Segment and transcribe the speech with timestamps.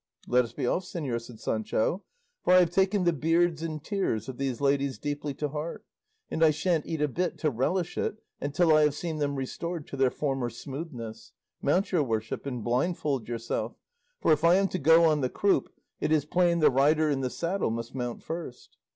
[0.25, 2.03] "Let us be off, señor," said Sancho,
[2.43, 5.85] "for I have taken the beards and tears of these ladies deeply to heart,
[6.31, 9.85] and I shan't eat a bit to relish it until I have seen them restored
[9.89, 11.33] to their former smoothness.
[11.61, 13.75] Mount, your worship, and blindfold yourself,
[14.19, 17.21] for if I am to go on the croup, it is plain the rider in
[17.21, 18.77] the saddle must mount first."